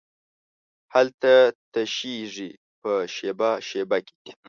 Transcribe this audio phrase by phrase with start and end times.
[0.93, 1.33] هلته
[1.73, 2.49] تشېږې
[2.81, 4.17] په شیبه، شیبه کې